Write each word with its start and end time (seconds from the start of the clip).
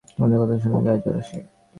তোদের 0.17 0.37
কথা 0.41 0.55
শুনলে 0.61 0.79
গায়ে 0.85 0.99
জ্বর 1.03 1.15
আসে। 1.21 1.39